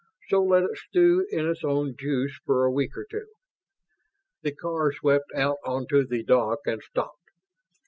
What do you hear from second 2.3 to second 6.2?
for a week or two." The car swept out onto